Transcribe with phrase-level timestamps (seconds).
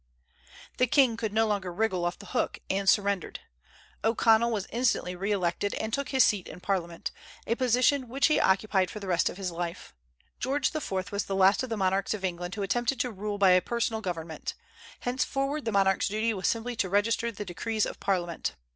[0.77, 3.41] "The king could no longer wriggle off the hook," and surrendered.
[4.03, 7.11] O'Connell was instantly re elected, and took his seat in Parliament,
[7.45, 9.93] a position which he occupied for the rest of his life.
[10.39, 11.11] George IV.
[11.11, 14.55] was the last of the monarchs of England who attempted to rule by personal government.
[15.01, 18.55] Henceforward the monarch's duty was simply to register the decrees of Parliament.